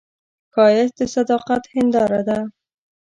ښایست 0.53 0.95
د 0.99 1.01
صداقت 1.15 1.63
هنداره 1.73 2.21
ده 2.27 2.39